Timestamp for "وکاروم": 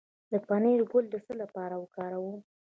1.77-2.37